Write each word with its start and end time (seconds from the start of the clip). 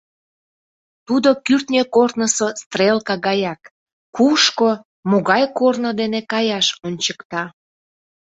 Тудо 1.07 1.29
кӱртньӧ 1.45 1.83
корнысо 1.95 2.47
стрелка 2.61 3.15
гаяк: 3.27 3.61
кушко, 4.15 4.69
могай 5.09 5.43
корно 5.57 5.91
дене 5.99 6.19
каяш 6.31 6.67
ончыкта. 6.85 7.43